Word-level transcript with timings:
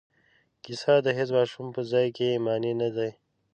کیسه 0.63 0.95
د 1.05 1.07
هیڅ 1.17 1.29
ماشوم 1.37 1.67
په 1.75 1.81
ځای 1.91 2.07
کې 2.17 2.41
مانع 2.45 2.73
نه 2.81 2.89
دی. 2.95 3.11